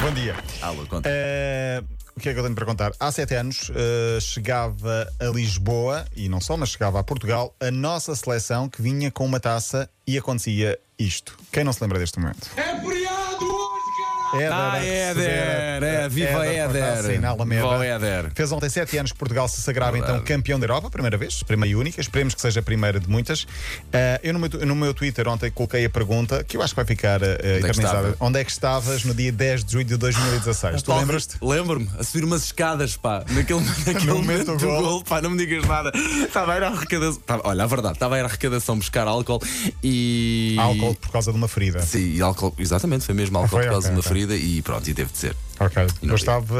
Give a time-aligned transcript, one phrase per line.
[0.00, 0.36] Bom dia.
[0.62, 1.08] Alô, conta.
[1.12, 1.82] Eh,
[2.16, 2.92] o que é que eu tenho para contar?
[3.00, 7.70] Há sete anos eh, chegava a Lisboa, e não só, mas chegava a Portugal, a
[7.70, 11.36] nossa seleção que vinha com uma taça e acontecia isto.
[11.52, 12.48] Quem não se lembra deste momento?
[12.56, 12.95] É cara!
[14.40, 15.82] Éder Ah, a receber Éder!
[15.82, 17.24] É, viva Éder!
[17.26, 17.62] Alameda.
[17.68, 18.30] Viva Éder!
[18.34, 21.72] Fez ontem sete anos que Portugal se sagrava então campeão da Europa, primeira vez, primeira
[21.72, 22.00] e única.
[22.00, 23.46] Esperemos que seja a primeira de muitas.
[23.92, 26.76] Eh, eu no meu, no meu Twitter ontem coloquei a pergunta que eu acho que
[26.76, 28.16] vai ficar que eternizada.
[28.20, 30.82] Onde é que estavas no dia 10 de julho de 2016?
[30.82, 31.36] tu lembras-te?
[31.42, 34.82] Lembro-me, a subir umas escadas, pá, naquele, naquele No momento do gol.
[34.82, 35.90] gol, pá, não me digas nada.
[36.24, 37.20] Estava a ir à arrecadação.
[37.26, 39.40] Tava- olha, a verdade, estava a ir à arrecadação buscar álcool
[39.82, 40.56] e.
[40.58, 41.80] Álcool por causa de uma ferida.
[41.82, 43.62] Sim, álcool, exatamente, foi mesmo álcool foi?
[43.62, 45.36] por causa Ok, de uma ferida e pronto, e teve de ser.
[45.58, 45.86] Ok.
[46.02, 46.54] Eu estava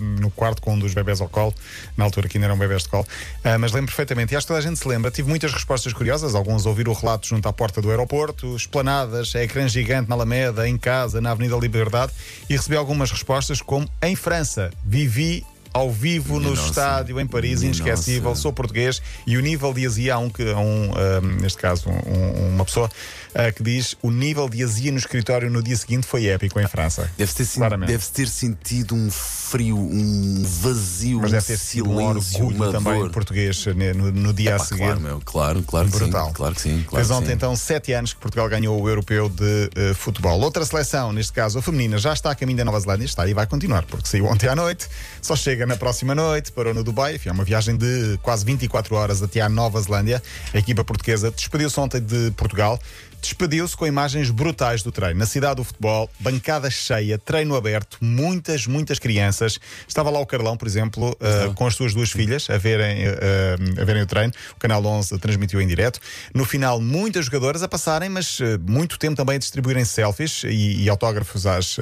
[0.00, 1.54] hum, no quarto com um dos bebés ao colo,
[1.96, 3.06] na altura que ainda eram bebés de colo,
[3.42, 5.10] Ah, mas lembro perfeitamente, e acho que toda a gente se lembra.
[5.10, 9.66] Tive muitas respostas curiosas, alguns ouviram o relato junto à porta do aeroporto, esplanadas, ecrã
[9.66, 12.12] gigante na Alameda, em casa, na Avenida Liberdade,
[12.48, 15.44] e recebi algumas respostas como em França, vivi.
[15.74, 16.68] Ao vivo no nossa.
[16.68, 18.42] estádio em Paris, inesquecível, nossa.
[18.42, 22.54] sou português e o nível de azia há um, que- um ah, neste caso, um-
[22.54, 22.88] uma pessoa
[23.34, 26.68] ah, que diz o nível de azia no escritório no dia seguinte foi épico em
[26.68, 27.10] França.
[27.18, 27.88] Deve ter, Claramente.
[27.90, 33.00] deve ter sentido um frio, um vazio, Mas um deve ter sido um orgulho também
[33.00, 33.10] dor.
[33.10, 34.84] português né, no, no dia a Pá, seguir.
[34.84, 36.26] claro, meu, claro, claro que Brutal.
[36.28, 36.32] sim.
[36.34, 36.84] Claro que sim.
[36.86, 37.32] Claro Fez ontem sim.
[37.32, 40.40] então sete anos que Portugal ganhou o europeu de eh, futebol.
[40.40, 43.34] Outra seleção, neste caso a feminina, já está a caminho da Nova Zelândia, está e
[43.34, 44.86] vai continuar, porque saiu ontem à noite,
[45.20, 48.94] só chega na próxima noite, parou no Dubai, enfim, é uma viagem de quase 24
[48.94, 50.22] horas até à Nova Zelândia.
[50.52, 52.78] A equipa portuguesa despediu-se ontem de Portugal.
[53.22, 55.18] Despediu-se com imagens brutais do treino.
[55.18, 59.58] Na cidade do futebol, bancada cheia, treino aberto, muitas, muitas crianças.
[59.88, 63.56] Estava lá o Carlão, por exemplo, eh, com as suas duas filhas a verem, eh,
[63.80, 64.30] a verem o treino.
[64.54, 66.00] O Canal 11 transmitiu em direto.
[66.34, 70.82] No final, muitas jogadoras a passarem, mas eh, muito tempo também a distribuírem selfies e,
[70.82, 71.78] e autógrafos às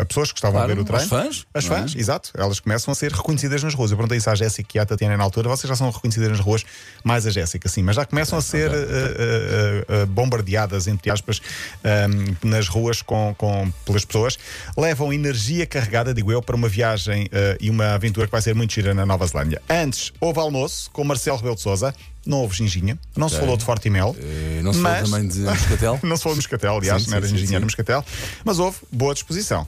[0.00, 1.02] a pessoas que estavam Claro, a ver o treino.
[1.02, 1.68] aos fãs, As é?
[1.68, 2.30] fãs, exato.
[2.34, 3.90] Elas começam a ser reconhecidas nas ruas.
[3.90, 5.48] Eu perguntei isso à Jéssica e à Tatiana na altura.
[5.48, 6.64] Vocês já são reconhecidas nas ruas,
[7.04, 11.40] mais a Jéssica, sim, mas já começam a ser eh, eh, bombardeadas, entre aspas,
[11.84, 12.06] eh,
[12.42, 14.38] nas ruas com, com, pelas pessoas.
[14.76, 17.28] Levam energia carregada, digo eu, para uma viagem
[17.60, 19.60] e uma aventura que vai ser muito gira na Nova Zelândia.
[19.68, 21.94] Antes, houve almoço com Marcelo Rebelo de Souza.
[22.26, 23.40] Não houve ginginha, não se Ok.
[23.46, 24.14] falou de Forte e Mel.
[24.18, 26.00] Eh, não se falou mas- também de Moscatel?
[26.04, 27.54] não se falou de Moscatel, aliás, Sim, não era sim, ginginha, sim.
[27.56, 28.04] era Moscatel.
[28.44, 29.66] Mas houve boa disposição.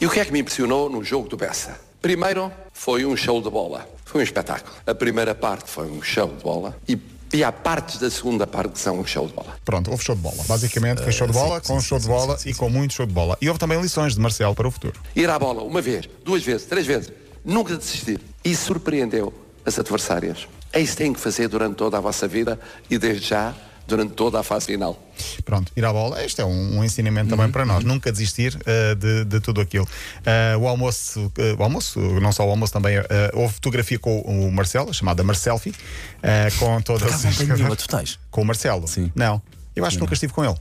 [0.00, 1.78] E o que é que me impressionou no jogo do Bessa?
[2.00, 3.86] Primeiro, foi um show de bola.
[4.06, 4.74] Foi um espetáculo.
[4.86, 6.98] A primeira parte foi um show de bola e,
[7.32, 9.54] e há partes da segunda parte que são um show de bola.
[9.66, 10.42] Pronto, houve show de bola.
[10.48, 12.54] Basicamente foi show de sim, bola, sim, com sim, show de sim, bola sim, e
[12.54, 13.36] com muito show de bola.
[13.40, 14.98] E houve também lições de Marcelo para o futuro.
[15.14, 17.12] Ir à bola uma vez, duas vezes, três vezes,
[17.44, 18.18] nunca desistir.
[18.42, 19.32] E surpreendeu
[19.66, 20.48] as adversárias.
[20.72, 23.54] É isso que têm que fazer durante toda a vossa vida e desde já
[23.90, 24.98] durante toda a fase final.
[25.44, 28.56] Pronto, ir à bola, este é um, um ensinamento também Uhum, para nós, nunca desistir
[28.56, 29.84] uh, de, de tudo aquilo.
[29.84, 33.02] Uh, o almoço, uh, o almoço, não só o almoço, também uh,
[33.34, 38.18] houve fotografia com o Marcelo, chamada Marcelfie, uh, com todas as tenho nenhuma, tu tens?
[38.30, 38.86] Com o Marcelo?
[38.88, 39.12] Sim.
[39.14, 39.42] Não.
[39.74, 40.54] Eu acho que nunca estive com ele.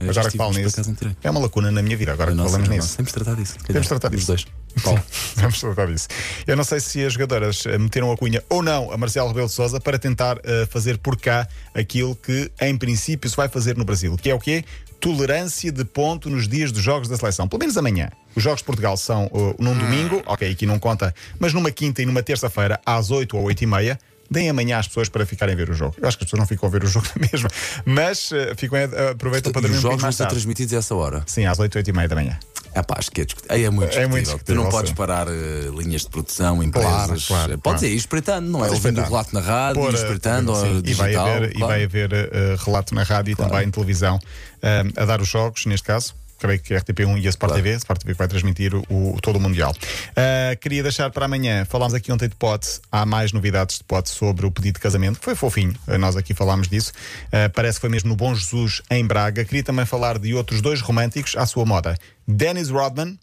[0.00, 0.80] Eu Agora já que falo nisso.
[1.22, 2.96] É uma lacuna na minha vida, agora que falamos nisso.
[2.96, 3.54] Temos de tratar disso.
[3.66, 4.46] Temos de tratar Os disso.
[4.76, 4.98] Sim,
[5.36, 6.08] vamos tratar disso.
[6.46, 9.46] Eu não sei se as jogadoras eh, meteram a cunha ou não a Marcelo Rebelo
[9.46, 13.76] de Souza para tentar eh, fazer por cá aquilo que, em princípio, se vai fazer
[13.76, 14.64] no Brasil, que é o quê?
[15.00, 18.10] Tolerância de ponto nos dias dos jogos da seleção, pelo menos amanhã.
[18.34, 22.02] Os jogos de Portugal são uh, num domingo, ok, aqui não conta, mas numa quinta
[22.02, 23.98] e numa terça-feira, às 8 ou 8 e meia.
[24.30, 25.94] Deem amanhã às pessoas para ficarem a ver o jogo.
[26.00, 27.46] Eu acho que as pessoas não ficam a ver o jogo mesmo,
[27.84, 28.78] mas uh, ficam,
[29.10, 31.22] aproveitam para dormir os um jogos bocadinho vão ser transmitidos a essa hora.
[31.26, 32.38] Sim, às 8, 8 e meia da manhã.
[32.74, 33.56] É pá, acho que é discutível.
[33.56, 34.44] É muito É muito discutível.
[34.44, 36.90] Tu não discutível, podes parar eh, linhas de produção, empresas.
[36.92, 37.58] Claro, claro, Eh, claro.
[37.60, 38.70] Podes ir espreitando, não é?
[38.70, 41.26] Ouvindo o relato na rádio, ir eh, espreitando, sim, e vai digital.
[41.28, 41.66] haver, e claro.
[41.68, 44.18] vai haver eh, relato na rádio e também em televisão
[44.60, 46.14] eh, a dar os jogos, neste caso.
[46.38, 47.62] Creio que a RTP1 e a Sport Claro.
[47.62, 49.74] TV, a Sport TV que vai transmitir o, o- todo o Mundial.
[50.16, 54.10] Eh, queria deixar para amanhã, falámos aqui ontem de pote, há mais novidades de pote
[54.10, 56.92] sobre o pedido de casamento, que foi fofinho, eh, nós aqui falámos disso.
[57.32, 59.44] Eh, parece que foi mesmo no Bom Jesus, em Braga.
[59.44, 63.18] Queria também falar de outros dois românticos à sua moda: Dennis Rodman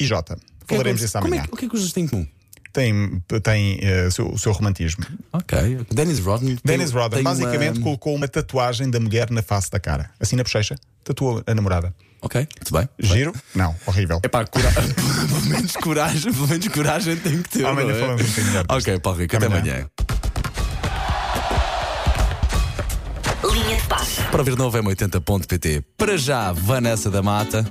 [0.00, 0.36] e Jota.
[0.66, 1.42] Falaremos disso Como é amanhã.
[1.48, 2.26] que- o que é que os dois têm em comum?
[2.72, 5.04] Tem, tem o seu- o seu romantismo.
[5.30, 5.84] Ok.
[5.92, 6.56] Dennis Rodman.
[6.64, 7.82] Dennis Rodman basicamente uma...
[7.84, 10.76] colocou uma tatuagem da mulher na face da cara, assim na bochecha.
[11.04, 11.94] Tatuou a namorada.
[12.22, 12.88] Ok, muito bem.
[13.00, 13.32] Giro?
[13.54, 14.20] Não, horrível.
[14.22, 14.70] É pá, cora...
[14.70, 17.66] pelo menos coragem, pelo menos coragem tem que ter.
[17.66, 18.00] Amanhã é?
[18.00, 18.64] falamos um bocadinho melhor.
[18.68, 19.60] Ok, Paulo Rico, até Amanhã.
[19.60, 19.90] amanhã.
[23.52, 24.22] Linha de passe.
[24.22, 25.82] Para ver novo M80.pt.
[25.98, 27.66] Para já, Vanessa da Mata.